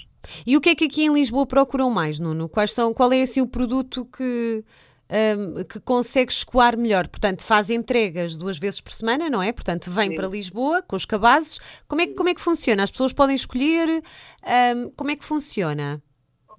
E 0.47 0.57
o 0.57 0.61
que 0.61 0.71
é 0.71 0.75
que 0.75 0.85
aqui 0.85 1.05
em 1.05 1.13
Lisboa 1.13 1.45
procuram 1.47 1.91
mais, 1.91 2.21
Nuno? 2.21 2.49
Quais 2.49 2.73
são, 2.73 2.95
qual 2.95 3.13
é 3.13 3.21
assim 3.21 3.41
o 3.41 3.49
produto 3.49 4.07
que, 4.07 4.65
um, 5.11 5.65
que 5.65 5.81
consegue 5.81 6.33
escoar 6.33 6.77
melhor? 6.77 7.09
Portanto, 7.09 7.45
faz 7.45 7.71
entregas 7.71 8.37
duas 8.37 8.59
vezes 8.59 8.81
por 8.81 8.93
semana, 8.93 9.31
não 9.31 9.43
é? 9.43 9.53
Portanto, 9.53 9.91
vem 9.91 10.11
Sim. 10.11 10.17
para 10.17 10.29
Lisboa 10.29 10.83
com 10.83 10.97
os 10.97 11.05
cabazes. 11.05 11.59
Como 11.87 12.01
é, 12.01 12.07
como 12.09 12.29
é 12.29 12.35
que 12.35 12.41
funciona? 12.41 12.83
As 12.83 12.91
pessoas 12.91 13.13
podem 13.13 13.35
escolher? 13.35 13.89
Um, 13.89 14.91
como 14.97 15.11
é 15.11 15.17
que 15.17 15.25
funciona? 15.25 16.03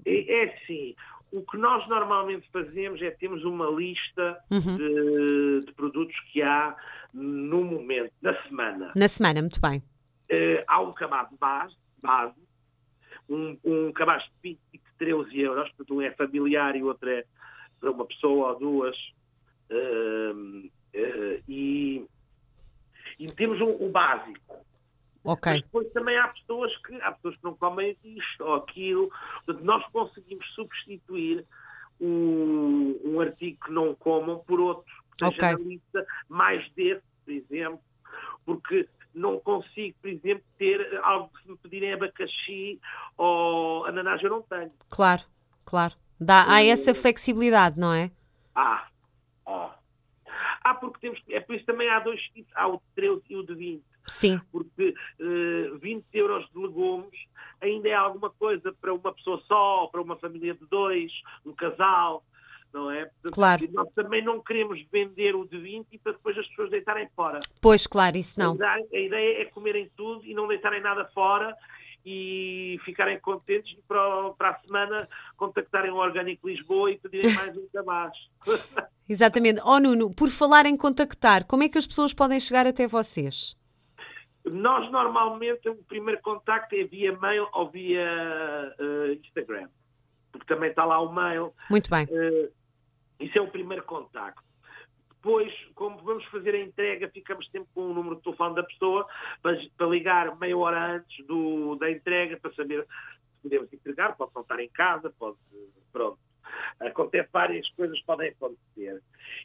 É, 0.06 0.44
é 0.44 0.56
assim, 0.56 0.96
o 1.32 1.41
que 1.44 1.58
nós 1.58 1.88
normalmente 1.88 2.50
fazemos 2.51 3.01
é 3.01 3.12
temos 3.12 3.44
uma 3.44 3.68
lista 3.68 4.38
uhum. 4.50 4.77
de, 4.77 5.65
de, 5.65 5.74
produtos 5.74 6.15
que 6.32 6.41
há 6.41 6.75
no 7.13 7.63
momento, 7.63 8.12
na 8.22 8.41
semana. 8.44 8.91
Na 8.96 9.08
semana, 9.08 9.41
muito 9.41 9.62
bem. 9.62 9.79
Uh, 10.32 10.63
há 10.68 10.79
um 10.82 10.94
cabaz 10.94 11.27
base, 11.39 11.75
base 12.01 12.36
um, 13.29 13.58
um 13.63 13.91
cabaz 13.91 14.24
de 14.24 14.32
20 14.44 14.60
e 14.74 14.82
13 14.98 15.39
euros, 15.39 15.70
portanto 15.70 15.96
um 15.96 16.01
é 16.01 16.12
familiar 16.12 16.75
e 16.75 16.84
o 16.84 16.88
outro 16.88 17.10
é 17.10 17.24
para 17.80 17.92
uma 17.92 18.06
pessoa 18.06 18.54
ou 18.54 18.60
duas. 18.60 18.98
Uh, 19.70 20.68
uh, 20.68 21.44
e, 21.48 22.06
e 23.20 23.28
temos 23.28 23.60
o 23.62 23.90
básico. 23.90 24.66
Okay. 25.24 25.54
Mas 25.54 25.62
depois 25.62 25.92
também 25.92 26.18
há 26.18 26.28
pessoas 26.30 26.76
que 26.78 26.96
há 27.02 27.12
pessoas 27.12 27.36
que 27.36 27.44
não 27.44 27.56
comem 27.56 27.96
isto 28.04 28.44
ou 28.44 28.56
aquilo. 28.56 29.12
Portanto, 29.46 29.66
nós 29.66 29.86
conseguimos 29.92 30.46
substituir 30.54 31.46
um, 32.00 33.00
um 33.04 33.20
artigo 33.20 33.60
que 33.66 33.72
não 33.72 33.94
comam 33.96 34.40
por 34.40 34.60
outro 34.60 35.00
que 35.18 35.26
okay. 35.26 35.56
lista, 35.56 36.06
mais 36.30 36.70
desse, 36.72 37.04
por 37.26 37.34
exemplo, 37.34 37.82
porque 38.46 38.88
não 39.14 39.40
consigo, 39.40 39.98
por 40.02 40.10
exemplo, 40.10 40.44
ter 40.58 41.00
algo 41.04 41.30
que 41.34 41.44
se 41.44 41.52
me 41.52 41.58
pedirem 41.58 41.94
abacaxi 41.94 42.80
ou 43.18 43.86
ananás, 43.86 44.24
eu 44.24 44.30
não 44.30 44.42
tenho. 44.44 44.72
Claro, 44.90 45.24
claro. 45.66 45.94
Dá, 46.20 46.46
há 46.52 46.64
essa 46.64 46.94
flexibilidade, 46.94 47.80
não 47.80 47.94
é? 47.94 48.12
Há. 48.54 48.88
Ah. 49.46 49.76
Ah, 50.64 50.74
porque 50.76 51.00
temos. 51.00 51.22
É 51.30 51.40
por 51.40 51.56
isso 51.56 51.66
também 51.66 51.90
há 51.90 52.00
dois 52.00 52.22
tipos. 52.34 52.52
Há 52.56 52.68
o 52.68 52.78
de 52.78 52.84
13 52.96 53.22
e 53.30 53.36
o 53.38 53.44
de 53.44 53.56
20. 53.56 53.84
Sim. 54.08 54.42
Porque 54.52 54.90
uh, 55.20 55.76
eh, 55.76 55.78
20 55.80 56.06
euros 56.14 56.50
de 56.52 56.60
legumes 56.60 57.14
ainda 57.62 57.90
é 57.90 57.94
alguma 57.94 58.30
coisa 58.30 58.74
para 58.82 58.94
uma 58.94 59.14
pessoa 59.14 59.42
só, 59.48 59.88
para 59.88 60.02
uma 60.02 60.16
família 60.18 60.54
de 60.54 60.66
dois, 60.66 61.12
um 61.46 61.54
casal, 61.54 62.24
não 62.74 62.90
é? 62.90 63.06
Portanto, 63.06 63.34
claro. 63.34 63.68
Nós 63.72 63.90
também 63.94 64.24
não 64.24 64.42
queremos 64.42 64.82
vender 64.92 65.36
o 65.36 65.46
de 65.46 65.58
20 65.58 65.98
para 66.00 66.14
depois 66.14 66.38
as 66.38 66.48
pessoas 66.48 66.72
deitarem 66.72 67.08
fora. 67.16 67.40
Pois, 67.62 67.86
claro, 67.86 68.18
isso 68.18 68.40
não. 68.40 68.58
A 68.62 68.98
ideia 68.98 69.42
é 69.42 69.46
comerem 69.46 69.90
tudo 69.96 70.26
e 70.26 70.34
não 70.34 70.48
deitarem 70.48 70.82
nada 70.82 71.06
fora 71.14 71.56
e 72.06 72.79
ficarem 72.86 73.20
contentes 73.20 73.77
e 73.77 73.82
para, 73.88 74.32
para 74.32 74.50
a 74.51 74.60
semana 74.60 75.08
contactarem 75.38 75.91
o 75.91 75.96
Orgânico 75.96 76.48
Lisboa 76.48 76.91
e 76.91 76.98
pedirem 76.98 77.34
mais 77.34 77.56
um 77.58 77.68
cabaz. 77.74 78.13
Exatamente. 79.08 79.62
Oh 79.63 79.79
Nuno, 79.79 80.13
por 80.13 80.29
falar 80.29 80.65
em 80.65 80.77
contactar, 80.77 81.46
como 81.46 81.63
é 81.63 81.70
que 81.70 81.77
as 81.77 81.88
pessoas 81.88 82.13
podem 82.13 82.39
chegar 82.39 82.65
até 82.68 82.88
vocês? 82.88 83.58
Nós 84.46 84.89
normalmente 84.91 85.70
o 85.70 85.75
primeiro 85.84 86.22
contacto 86.22 86.75
é 86.75 86.84
via 86.84 87.18
mail 87.18 87.48
ou 87.53 87.70
via 87.70 88.75
uh, 88.79 89.12
Instagram, 89.13 89.68
porque 90.32 90.48
também 90.48 90.70
está 90.70 90.86
lá 90.86 91.00
o 91.01 91.13
mail. 91.13 91.53
Muito 91.70 91.89
bem. 91.89 92.06
Uh, 92.06 92.51
isso 93.20 93.38
é 93.38 93.41
o 93.41 93.50
primeiro 93.50 93.84
contacto. 93.84 94.49
Depois, 95.22 95.54
como 95.76 95.98
vamos 95.98 96.24
fazer 96.26 96.56
a 96.56 96.60
entrega, 96.60 97.10
ficamos 97.10 97.50
sempre 97.52 97.68
com 97.74 97.92
o 97.92 97.94
número 97.94 98.16
de 98.16 98.24
telefone 98.24 98.56
da 98.56 98.64
pessoa 98.64 99.06
para, 99.42 99.60
para 99.78 99.88
ligar 99.88 100.38
meia 100.40 100.58
hora 100.58 100.96
antes 100.96 101.26
do, 101.26 101.76
da 101.76 101.92
entrega 101.92 102.38
para 102.38 102.54
saber 102.54 102.84
se 102.84 103.44
podemos 103.44 103.74
entregar, 103.74 104.16
pode 104.16 104.32
não 104.34 104.42
estar 104.42 104.60
em 104.60 104.70
casa, 104.70 105.14
pode. 105.20 105.38
Pronto. 105.92 106.20
Acontece 106.80 107.30
várias 107.32 107.70
coisas 107.72 108.00
podem 108.04 108.30
acontecer. 108.30 109.02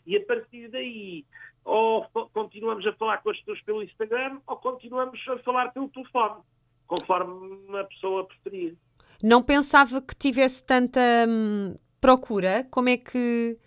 E 0.07 0.16
a 0.16 0.25
partir 0.25 0.69
daí, 0.69 1.25
ou 1.64 2.07
continuamos 2.33 2.87
a 2.87 2.93
falar 2.93 3.19
com 3.19 3.31
as 3.31 3.38
pessoas 3.38 3.61
pelo 3.62 3.83
Instagram, 3.83 4.40
ou 4.47 4.57
continuamos 4.57 5.21
a 5.28 5.38
falar 5.38 5.73
pelo 5.73 5.88
telefone, 5.88 6.43
conforme 6.87 7.78
a 7.78 7.85
pessoa 7.85 8.26
preferir. 8.26 8.76
Não 9.23 9.43
pensava 9.43 10.02
que 10.02 10.14
tivesse 10.14 10.64
tanta 10.64 11.00
hum, 11.28 11.76
procura? 12.00 12.66
Como 12.71 12.88
é 12.88 12.97
que. 12.97 13.59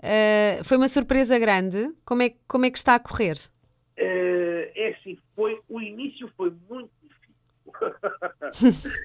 Uh, 0.00 0.64
foi 0.64 0.78
uma 0.78 0.88
surpresa 0.88 1.38
grande? 1.38 1.94
Como 2.06 2.22
é, 2.22 2.34
como 2.48 2.64
é 2.64 2.70
que 2.70 2.78
está 2.78 2.94
a 2.94 3.00
correr? 3.00 3.36
Uh, 3.98 4.72
é 4.74 4.96
assim, 4.98 5.18
foi, 5.36 5.60
o 5.68 5.80
início 5.80 6.32
foi 6.36 6.50
muito 6.68 6.90
difícil. 7.02 8.90
uh, 8.90 9.02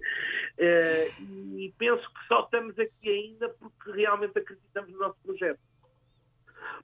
e 1.59 1.73
penso 1.77 2.01
que 2.01 2.27
só 2.27 2.43
estamos 2.43 2.79
aqui 2.79 3.09
ainda 3.09 3.49
porque 3.49 3.91
realmente 3.91 4.39
acreditamos 4.39 4.91
no 4.91 4.99
nosso 4.99 5.17
projeto 5.23 5.59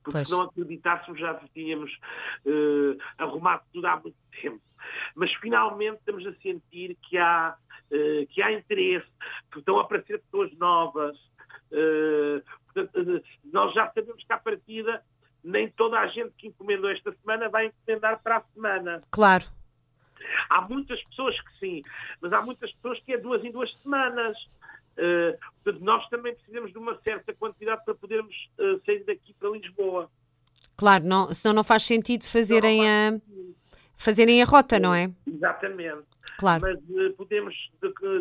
porque 0.03 0.17
pois. 0.17 0.27
se 0.27 0.33
não 0.33 0.43
acreditássemos 0.43 1.19
já 1.19 1.33
tínhamos 1.53 1.91
arrumado 3.17 3.63
tudo 3.73 3.85
há 3.85 3.99
muito 3.99 4.17
tempo. 4.41 4.61
Mas 5.15 5.31
finalmente 5.35 5.99
estamos 5.99 6.25
a 6.25 6.33
sentir 6.35 6.97
que 7.03 7.17
há, 7.17 7.55
que 8.29 8.41
há 8.41 8.51
interesse, 8.51 9.07
que 9.51 9.59
estão 9.59 9.79
a 9.79 9.81
aparecer 9.81 10.19
pessoas 10.21 10.51
novas. 10.57 11.17
Nós 13.61 13.75
já 13.75 13.91
sabemos 13.93 14.23
que 14.23 14.33
à 14.33 14.37
partida 14.39 15.03
nem 15.43 15.69
toda 15.69 15.99
a 15.99 16.07
gente 16.07 16.31
que 16.35 16.47
encomendou 16.47 16.89
esta 16.89 17.13
semana 17.21 17.47
vai 17.47 17.67
encomendar 17.67 18.19
para 18.23 18.37
a 18.37 18.43
semana. 18.55 19.01
Claro. 19.11 19.45
Há 20.49 20.61
muitas 20.61 20.99
pessoas 21.03 21.39
que 21.39 21.59
sim, 21.59 21.83
mas 22.19 22.33
há 22.33 22.41
muitas 22.41 22.71
pessoas 22.73 22.99
que 23.01 23.13
é 23.13 23.19
duas 23.19 23.43
em 23.43 23.51
duas 23.51 23.75
semanas. 23.77 24.35
Uh, 24.97 25.37
portanto, 25.63 25.83
nós 25.83 26.09
também 26.09 26.33
precisamos 26.33 26.71
de 26.71 26.77
uma 26.79 26.97
certa 27.03 27.33
quantidade 27.35 27.85
para 27.85 27.93
podermos 27.93 28.35
uh, 28.57 28.83
sair 28.83 29.03
daqui 29.03 29.31
para 29.35 29.49
Lisboa. 29.49 30.09
Claro, 30.75 31.03
não, 31.03 31.31
senão 31.31 31.53
não 31.53 31.63
faz 31.63 31.83
sentido 31.83 32.25
fazerem 32.25 32.89
a, 32.89 33.13
fazerem 33.95 34.41
a 34.41 34.45
rota, 34.45 34.79
não 34.79 34.93
é? 34.93 35.11
Exatamente. 35.27 36.10
Claro. 36.41 36.61
Mas 36.63 36.79
uh, 36.89 37.13
podemos 37.15 37.53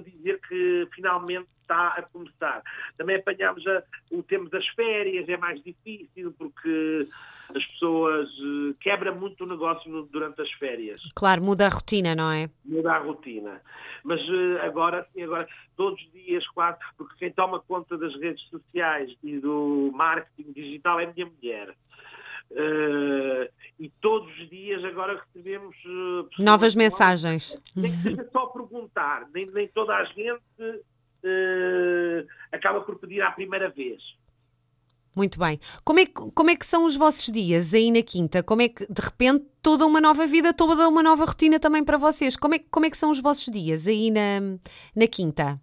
dizer 0.04 0.38
que 0.46 0.86
finalmente 0.94 1.48
está 1.62 1.94
a 1.96 2.02
começar. 2.02 2.62
Também 2.98 3.16
apanhamos 3.16 3.66
a, 3.66 3.82
o 4.10 4.22
tempo 4.22 4.50
das 4.50 4.66
férias, 4.68 5.26
é 5.26 5.38
mais 5.38 5.62
difícil 5.64 6.30
porque 6.36 7.08
as 7.48 7.64
pessoas 7.64 8.28
uh, 8.28 8.74
quebra 8.78 9.10
muito 9.10 9.44
o 9.44 9.46
negócio 9.46 9.90
no, 9.90 10.02
durante 10.02 10.42
as 10.42 10.52
férias. 10.52 11.00
Claro, 11.14 11.42
muda 11.42 11.64
a 11.64 11.70
rotina, 11.70 12.14
não 12.14 12.30
é? 12.30 12.50
Muda 12.62 12.92
a 12.92 12.98
rotina. 12.98 13.62
Mas 14.04 14.20
uh, 14.28 14.58
agora, 14.64 15.06
agora, 15.18 15.48
todos 15.74 15.98
os 15.98 16.12
dias 16.12 16.46
quase, 16.48 16.78
porque 16.98 17.14
quem 17.18 17.32
toma 17.32 17.58
conta 17.60 17.96
das 17.96 18.14
redes 18.20 18.46
sociais 18.50 19.16
e 19.24 19.38
do 19.38 19.90
marketing 19.94 20.52
digital 20.52 21.00
é 21.00 21.06
a 21.06 21.12
minha 21.14 21.24
mulher. 21.24 21.74
Uh, 22.50 23.48
e 23.78 23.88
todos 24.00 24.28
os 24.38 24.50
dias 24.50 24.84
agora 24.84 25.22
recebemos 25.24 25.76
uh, 25.84 26.28
novas 26.38 26.74
mensagens. 26.74 27.56
Nem 27.76 27.92
que 27.92 27.98
seja 27.98 28.28
só 28.32 28.46
perguntar, 28.46 29.28
nem, 29.32 29.46
nem 29.46 29.68
toda 29.68 29.94
a 29.94 30.04
gente 30.04 30.40
uh, 30.64 32.26
acaba 32.50 32.80
por 32.80 32.98
pedir 32.98 33.22
à 33.22 33.30
primeira 33.30 33.70
vez. 33.70 34.02
Muito 35.14 35.38
bem. 35.38 35.58
Como 35.84 36.00
é, 36.00 36.06
que, 36.06 36.12
como 36.12 36.50
é 36.50 36.56
que 36.56 36.66
são 36.66 36.84
os 36.84 36.96
vossos 36.96 37.32
dias 37.32 37.74
aí 37.74 37.90
na 37.90 38.02
Quinta? 38.02 38.42
Como 38.42 38.62
é 38.62 38.68
que, 38.68 38.86
de 38.86 39.00
repente, 39.00 39.44
toda 39.60 39.84
uma 39.84 40.00
nova 40.00 40.26
vida, 40.26 40.52
toda 40.52 40.88
uma 40.88 41.02
nova 41.02 41.24
rotina 41.24 41.58
também 41.58 41.84
para 41.84 41.98
vocês? 41.98 42.36
Como 42.36 42.54
é, 42.54 42.58
como 42.58 42.86
é 42.86 42.90
que 42.90 42.96
são 42.96 43.10
os 43.10 43.20
vossos 43.20 43.52
dias 43.52 43.86
aí 43.88 44.10
na, 44.10 44.40
na 44.94 45.06
Quinta? 45.06 45.60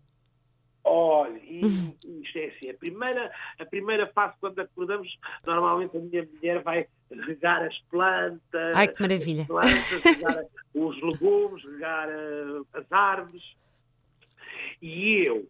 Olha, 0.84 1.40
isto 1.62 2.38
é 2.38 2.46
assim, 2.46 2.70
a 2.70 2.74
primeira, 2.74 3.32
a 3.60 3.66
primeira 3.66 4.08
fase 4.08 4.36
quando 4.40 4.60
acordamos, 4.60 5.08
normalmente 5.46 5.98
a 5.98 6.00
minha 6.00 6.28
mulher 6.34 6.62
vai 6.64 6.88
regar 7.10 7.64
as 7.64 7.78
plantas. 7.90 8.76
Ai, 8.76 8.88
que 8.88 9.02
maravilha. 9.02 9.42
As 9.42 9.48
plantas, 9.48 10.04
regar 10.04 10.46
os 10.74 11.02
legumes, 11.02 11.64
regar 11.64 12.10
uh, 12.10 12.68
as 12.74 12.92
árvores. 12.92 13.44
E 14.82 15.28
eu 15.28 15.48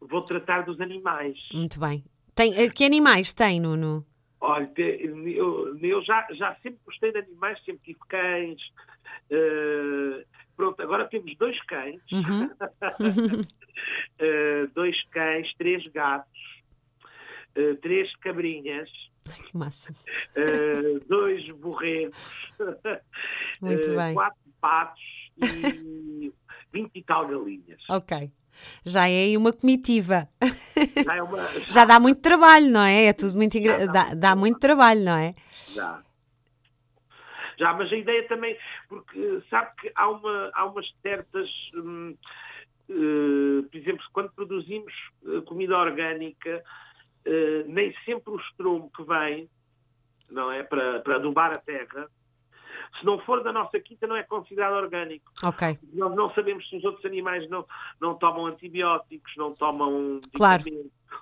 vou 0.00 0.22
tratar 0.22 0.62
dos 0.62 0.80
animais. 0.80 1.36
Muito 1.52 1.78
bem. 1.78 2.04
Tem, 2.34 2.54
eh, 2.56 2.68
que 2.68 2.84
animais 2.84 3.32
tem, 3.32 3.60
Nuno? 3.60 4.06
Olha, 4.40 4.70
eu, 4.78 5.76
eu 5.78 6.02
já, 6.02 6.26
já 6.32 6.54
sempre 6.62 6.80
gostei 6.86 7.12
de 7.12 7.18
animais, 7.18 7.62
sempre 7.64 7.82
tive 7.84 7.98
cães. 8.08 8.60
Uh, 9.30 10.24
pronto, 10.60 10.82
agora 10.82 11.06
temos 11.06 11.34
dois 11.38 11.58
cães. 11.64 12.02
Uhum. 12.12 12.44
uh, 12.44 12.50
dois 14.74 15.02
cães, 15.10 15.50
três 15.56 15.82
gatos, 15.88 16.62
uh, 17.56 17.76
três 17.76 18.14
cabrinhas. 18.16 18.90
Que 19.24 19.56
máximo. 19.56 19.96
dois 21.08 21.48
borregos. 21.56 22.18
Muito 23.62 23.94
bem. 23.94 24.12
Quatro 24.14 24.38
patos 24.60 25.02
e 25.38 26.30
vinte 26.72 26.90
e 26.94 27.02
tal 27.02 27.26
galinhas. 27.26 27.82
Ok 27.88 28.30
já 28.84 29.08
é 29.08 29.14
aí 29.14 29.36
uma 29.38 29.54
comitiva. 29.54 30.28
Já, 31.02 31.16
é 31.16 31.22
uma... 31.22 31.48
já 31.66 31.86
dá 31.86 31.98
muito 31.98 32.20
trabalho, 32.20 32.68
não 32.68 32.82
é? 32.82 33.06
É 33.06 33.12
tudo 33.14 33.34
muito 33.34 33.58
dá, 33.58 33.86
dá, 33.86 34.14
dá 34.14 34.36
muito 34.36 34.58
trabalho, 34.58 35.02
não 35.02 35.16
é? 35.16 35.34
Já. 35.66 36.02
Já, 37.60 37.74
mas 37.74 37.92
a 37.92 37.96
ideia 37.96 38.26
também, 38.26 38.56
porque 38.88 39.42
sabe 39.50 39.70
que 39.78 39.92
há, 39.94 40.08
uma, 40.08 40.42
há 40.54 40.64
umas 40.64 40.90
certas. 41.02 41.48
Hum, 41.74 42.16
uh, 42.88 43.62
por 43.70 43.76
exemplo, 43.76 44.04
quando 44.14 44.32
produzimos 44.32 44.92
comida 45.44 45.76
orgânica, 45.76 46.64
uh, 47.26 47.70
nem 47.70 47.94
sempre 48.06 48.32
o 48.32 48.40
estromo 48.40 48.90
que 48.96 49.04
vem, 49.04 49.50
não 50.30 50.50
é? 50.50 50.62
Para, 50.62 51.00
para 51.00 51.16
adubar 51.16 51.52
a 51.52 51.58
terra, 51.58 52.08
se 52.98 53.04
não 53.04 53.18
for 53.20 53.42
da 53.42 53.52
nossa 53.52 53.78
quinta, 53.78 54.06
não 54.06 54.16
é 54.16 54.22
considerado 54.22 54.72
orgânico. 54.72 55.30
Ok. 55.44 55.78
Nós 55.92 56.16
não 56.16 56.32
sabemos 56.32 56.66
se 56.66 56.76
os 56.76 56.84
outros 56.84 57.04
animais 57.04 57.46
não, 57.50 57.66
não 58.00 58.14
tomam 58.14 58.46
antibióticos, 58.46 59.36
não 59.36 59.54
tomam 59.54 60.18
claro. 60.34 60.64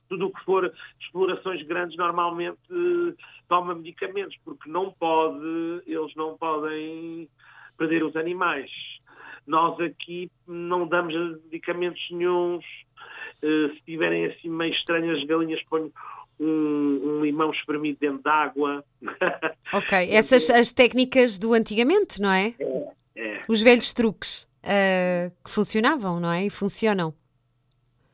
Tudo 0.09 0.27
o 0.27 0.33
que 0.33 0.45
for 0.45 0.73
explorações 1.01 1.63
grandes 1.67 1.97
normalmente 1.97 2.59
uh, 2.71 3.15
toma 3.49 3.75
medicamentos, 3.75 4.37
porque 4.45 4.71
não 4.71 4.93
pode, 4.93 5.83
eles 5.87 6.15
não 6.17 6.37
podem 6.37 7.29
perder 7.77 8.03
os 8.03 8.17
animais. 8.17 8.71
Nós 9.47 9.81
aqui 9.81 10.31
não 10.47 10.87
damos 10.87 11.15
medicamentos 11.45 12.05
nenhums. 12.11 12.65
Uh, 13.43 13.73
se 13.75 13.83
tiverem 13.87 14.27
assim 14.27 14.49
meio 14.49 14.73
estranhas 14.73 15.23
galinhas, 15.25 15.63
ponho 15.65 15.93
um, 16.41 17.01
um 17.05 17.25
limão 17.25 17.51
espremido 17.51 17.99
dentro 18.01 18.23
d'água. 18.23 18.85
Ok, 19.71 20.09
essas 20.11 20.49
as 20.49 20.73
técnicas 20.73 21.39
do 21.39 21.53
antigamente, 21.53 22.23
não 22.23 22.31
é? 22.31 22.55
É. 22.59 22.93
é. 23.17 23.43
Os 23.47 23.61
velhos 23.61 23.93
truques 23.93 24.49
uh, 24.65 25.31
que 25.45 25.51
funcionavam, 25.51 26.19
não 26.19 26.33
é? 26.33 26.47
E 26.47 26.51
funcionam. 26.51 27.13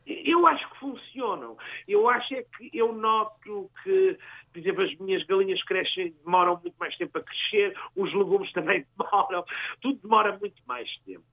Eu 0.04 0.44
acho 0.48 0.68
que 0.68 0.73
funcionam. 0.84 1.56
Eu 1.88 2.08
acho 2.08 2.34
é 2.34 2.42
que 2.42 2.70
eu 2.74 2.92
noto 2.92 3.70
que, 3.82 4.18
por 4.52 4.58
exemplo, 4.58 4.84
as 4.84 4.94
minhas 4.98 5.24
galinhas 5.24 5.62
crescem, 5.64 6.14
demoram 6.24 6.60
muito 6.60 6.74
mais 6.78 6.94
tempo 6.96 7.18
a 7.18 7.22
crescer, 7.22 7.74
os 7.96 8.12
legumes 8.12 8.52
também 8.52 8.86
demoram, 8.96 9.44
tudo 9.80 9.98
demora 10.02 10.38
muito 10.38 10.62
mais 10.66 10.88
tempo. 11.06 11.24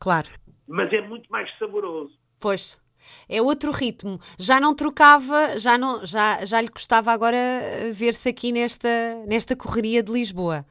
Claro. 0.00 0.28
Mas 0.66 0.92
é 0.92 1.00
muito 1.00 1.30
mais 1.30 1.50
saboroso. 1.58 2.18
Pois. 2.40 2.80
É 3.28 3.40
outro 3.40 3.72
ritmo. 3.72 4.20
Já 4.38 4.60
não 4.60 4.74
trocava, 4.74 5.58
já, 5.58 5.78
não, 5.78 6.04
já, 6.04 6.44
já 6.44 6.60
lhe 6.60 6.68
custava 6.68 7.10
agora 7.10 7.38
ver-se 7.92 8.28
aqui 8.28 8.52
nesta, 8.52 8.88
nesta 9.26 9.56
correria 9.56 10.02
de 10.02 10.12
Lisboa. 10.12 10.66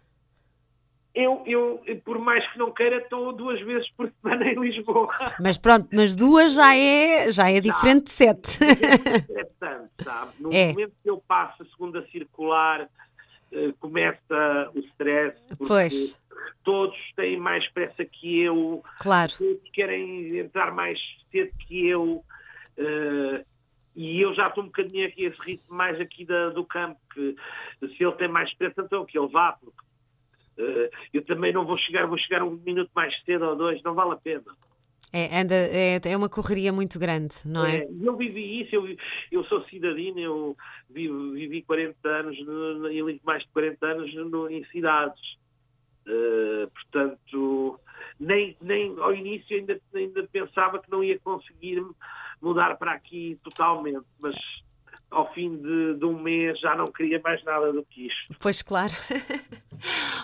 Eu, 1.20 1.44
eu, 1.46 1.82
por 2.06 2.18
mais 2.18 2.50
que 2.50 2.58
não 2.58 2.72
queira, 2.72 3.00
estou 3.00 3.34
duas 3.34 3.60
vezes 3.60 3.90
por 3.92 4.10
semana 4.22 4.46
em 4.46 4.58
Lisboa. 4.58 5.10
Mas 5.38 5.58
pronto, 5.58 5.90
mas 5.92 6.16
duas 6.16 6.54
já 6.54 6.74
é, 6.74 7.30
já 7.30 7.52
é 7.52 7.60
diferente 7.60 8.06
de 8.06 8.12
sete. 8.12 8.60
É 8.64 9.44
tanto, 9.60 9.90
sabe? 10.02 10.32
No 10.40 10.54
é. 10.54 10.70
momento 10.70 10.94
que 11.04 11.10
eu 11.10 11.22
passo 11.28 11.62
a 11.62 11.66
segunda 11.66 12.06
circular, 12.08 12.90
uh, 13.52 13.74
começa 13.82 14.72
o 14.74 14.80
stress. 14.80 15.38
Pois. 15.68 16.22
Todos 16.64 16.98
têm 17.18 17.38
mais 17.38 17.68
pressa 17.74 18.06
que 18.06 18.40
eu. 18.40 18.82
Claro. 19.00 19.34
Todos 19.38 19.70
querem 19.74 20.38
entrar 20.38 20.74
mais 20.74 20.98
cedo 21.32 21.52
que 21.68 21.86
eu. 21.86 22.24
Uh, 22.78 23.46
e 23.94 24.22
eu 24.22 24.34
já 24.34 24.48
estou 24.48 24.64
um 24.64 24.68
bocadinho 24.68 25.06
aqui 25.06 25.26
esse 25.26 25.42
ritmo 25.42 25.76
mais 25.76 26.00
aqui 26.00 26.24
da, 26.24 26.50
do 26.52 26.64
campo, 26.64 26.98
que 27.14 27.36
se 27.82 28.02
ele 28.02 28.14
tem 28.14 28.30
mais 28.30 28.54
pressa, 28.54 28.82
então 28.82 29.06
que 29.06 29.20
ele 29.20 29.28
vá, 29.28 29.52
porque 29.52 29.89
eu 31.14 31.24
também 31.26 31.54
não 31.54 31.66
vou 31.66 31.78
chegar, 31.78 32.06
vou 32.06 32.18
chegar 32.18 32.44
um 32.44 32.52
minuto 32.52 32.92
mais 32.96 33.14
cedo 33.24 33.46
ou 33.46 33.56
dois, 33.56 33.82
não 33.84 33.94
vale 33.94 34.14
a 34.14 34.18
pena. 34.18 34.44
É, 35.12 35.42
anda, 35.42 35.56
é, 35.56 36.00
é 36.04 36.18
uma 36.18 36.30
correria 36.30 36.72
muito 36.72 37.00
grande, 37.00 37.36
não 37.44 37.66
é? 37.66 37.78
é 37.78 37.88
eu 38.02 38.16
vivi 38.16 38.62
isso, 38.62 38.76
eu, 38.76 38.96
eu 39.32 39.44
sou 39.46 39.64
cidadino, 39.66 40.20
eu 40.20 40.58
vivi, 40.88 41.32
vivi 41.32 41.62
40 41.64 42.08
anos, 42.08 42.38
e 42.38 43.22
mais 43.24 43.42
de 43.42 43.50
40 43.50 43.86
anos 43.88 44.14
no, 44.14 44.50
em 44.50 44.64
cidades. 44.66 45.22
Uh, 46.08 46.70
portanto, 46.72 47.80
nem, 48.20 48.56
nem 48.62 48.96
ao 49.00 49.14
início 49.14 49.58
ainda, 49.58 49.80
ainda 49.94 50.28
pensava 50.32 50.80
que 50.80 50.90
não 50.90 51.04
ia 51.04 51.20
conseguir 51.20 51.84
mudar 52.42 52.78
para 52.78 52.94
aqui 52.94 53.38
totalmente, 53.44 54.06
mas 54.20 54.36
ao 55.12 55.32
fim 55.34 55.58
de, 55.58 55.96
de, 55.96 56.06
um 56.06 56.20
mês 56.20 56.60
já 56.60 56.76
não 56.76 56.88
queria 56.88 57.20
mais 57.24 57.44
nada 57.44 57.74
do 57.74 57.84
que 57.84 58.08
isto. 58.08 58.36
Pois 58.40 58.62
claro. 58.62 58.94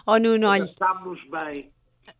oh 0.05 0.17
Nuno, 0.17 0.47
olha. 0.47 0.63
Estamos 0.63 1.19
bem. 1.29 1.71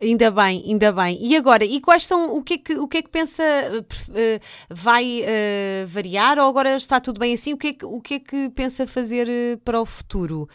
Ainda 0.02 0.32
bem, 0.32 0.63
ainda 0.65 0.91
bem. 0.91 1.17
E 1.21 1.38
agora, 1.38 1.63
e 1.63 1.80
quais 1.80 2.06
são, 2.06 2.36
o 2.36 2.43
que 2.43 2.56
é 2.56 2.58
que, 2.58 2.76
o 2.76 2.88
que, 2.88 2.98
é 2.98 3.02
que 3.02 3.10
pensa, 3.10 3.43
uh, 3.43 4.41
vai 4.69 5.21
uh, 5.21 5.88
variar 5.88 6.38
ou 6.38 6.50
agora 6.50 6.76
está 6.76 7.00
tudo 7.00 7.19
bem 7.19 7.34
assim? 7.34 7.54
O 7.54 7.58
que 7.58 7.67
é 7.67 7.74
que, 7.74 7.86
o 7.86 8.02
que, 8.02 8.13
é 8.15 8.19
que 8.19 8.50
pensa 8.50 8.86
fazer 8.86 9.28
uh, 9.28 9.58
para 9.60 9.80
o 9.80 9.86
futuro? 9.86 10.48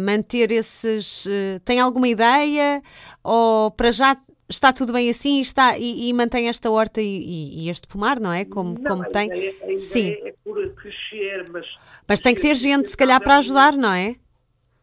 manter 0.00 0.50
esses. 0.50 1.28
tem 1.62 1.78
alguma 1.78 2.08
ideia? 2.08 2.82
Ou 3.22 3.70
para 3.70 3.90
já 3.90 4.16
está 4.48 4.72
tudo 4.72 4.92
bem 4.94 5.10
assim 5.10 5.40
está, 5.40 5.76
e, 5.76 6.08
e 6.08 6.12
mantém 6.14 6.48
esta 6.48 6.70
horta 6.70 7.02
e, 7.02 7.64
e, 7.64 7.68
este 7.68 7.86
pomar, 7.86 8.18
não 8.18 8.32
é? 8.32 8.46
Como, 8.46 8.78
não, 8.80 8.96
como 8.96 9.10
tem. 9.10 9.28
Ideia 9.28 9.78
Sim. 9.78 10.12
é 10.24 10.34
por 10.42 10.56
crescer, 10.74 11.44
mas. 11.50 11.66
Mas 12.06 12.20
tem 12.22 12.34
que 12.34 12.40
ter 12.40 12.54
gente, 12.54 12.88
se 12.88 12.96
calhar, 12.96 13.22
para 13.22 13.36
ajudar, 13.36 13.74
não 13.74 13.92
é? 13.92 14.16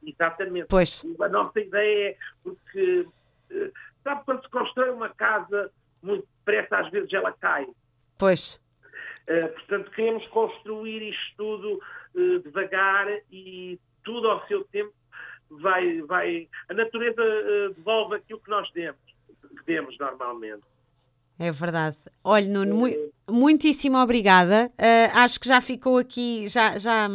Exatamente. 0.05 0.67
Pois. 0.67 1.05
A 1.19 1.29
nossa 1.29 1.59
ideia 1.59 2.09
é 2.09 2.17
porque. 2.43 3.07
Eh, 3.49 3.71
sabe 4.03 4.23
quando 4.25 4.41
se 4.43 4.49
constrói 4.49 4.89
uma 4.91 5.09
casa 5.09 5.71
muito 6.01 6.27
depressa, 6.37 6.77
às 6.77 6.89
vezes 6.91 7.11
ela 7.11 7.31
cai. 7.31 7.67
Pois. 8.17 8.61
Uh, 9.27 9.47
portanto, 9.53 9.91
queremos 9.91 10.27
construir 10.27 11.01
isto 11.09 11.35
tudo 11.35 11.81
uh, 12.13 12.39
devagar 12.41 13.07
e 13.31 13.79
tudo 14.03 14.29
ao 14.29 14.45
seu 14.47 14.63
tempo 14.65 14.93
vai. 15.49 16.01
vai 16.03 16.47
a 16.69 16.73
natureza 16.75 17.21
uh, 17.21 17.73
devolve 17.73 18.17
aquilo 18.17 18.39
que 18.39 18.49
nós 18.49 18.71
demos 18.71 18.99
que 19.55 19.65
demos 19.65 19.97
normalmente. 19.97 20.63
É 21.37 21.51
verdade. 21.51 21.97
Olha, 22.23 22.47
Nuno, 22.47 22.75
mu 22.75 22.89
muitíssimo 23.27 23.97
obrigada. 23.97 24.71
Uh, 24.79 25.17
acho 25.17 25.39
que 25.39 25.47
já 25.47 25.59
ficou 25.59 25.97
aqui, 25.97 26.47
já, 26.47 26.77
já, 26.77 27.09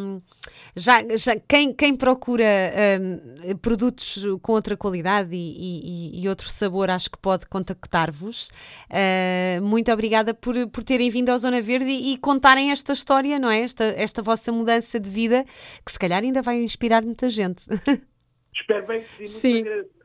já, 0.76 1.16
já 1.16 1.36
quem, 1.48 1.72
quem 1.72 1.96
procura 1.96 2.44
uh, 2.44 3.58
produtos 3.58 4.26
com 4.42 4.52
outra 4.52 4.76
qualidade 4.76 5.34
e, 5.34 5.36
e, 5.38 6.22
e, 6.22 6.28
outro 6.28 6.50
sabor, 6.50 6.90
acho 6.90 7.10
que 7.10 7.16
pode 7.16 7.46
contactar-vos. 7.46 8.50
Uh, 8.90 9.62
muito 9.62 9.90
obrigada 9.90 10.34
por, 10.34 10.68
por 10.68 10.84
terem 10.84 11.08
vindo 11.08 11.30
à 11.30 11.38
Zona 11.38 11.62
Verde 11.62 11.90
e, 11.90 12.12
e, 12.12 12.18
contarem 12.18 12.70
esta 12.72 12.92
história, 12.92 13.38
não 13.38 13.50
é? 13.50 13.60
Esta, 13.60 13.84
esta 13.84 14.20
vossa 14.20 14.52
mudança 14.52 15.00
de 15.00 15.08
vida, 15.08 15.44
que 15.84 15.92
se 15.92 15.98
calhar 15.98 16.22
ainda 16.22 16.42
vai 16.42 16.62
inspirar 16.62 17.02
muita 17.02 17.30
gente. 17.30 17.64
Espero 18.52 18.86
bem 18.86 19.04
que 19.16 19.28
sim. 19.28 19.64
sim. 19.64 19.64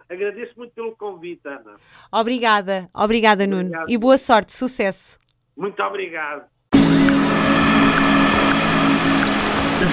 Agradeço 0.09 0.53
muito 0.57 0.73
pelo 0.73 0.95
convite, 0.95 1.47
Ana. 1.47 1.75
Obrigada, 2.11 2.89
obrigada, 2.93 3.47
Nuno. 3.47 3.67
Obrigado. 3.67 3.89
E 3.89 3.97
boa 3.97 4.17
sorte, 4.17 4.53
sucesso. 4.53 5.17
Muito 5.57 5.81
obrigado. 5.81 6.45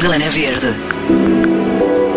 Zona 0.00 0.28
Verde. 0.28 2.11